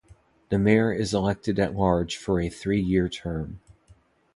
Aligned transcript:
The 0.49 0.57
Mayor 0.57 0.91
is 0.91 1.13
elected 1.13 1.59
at 1.59 1.75
large 1.75 2.17
for 2.17 2.39
a 2.39 2.49
three-year 2.49 3.07
term. 3.07 3.61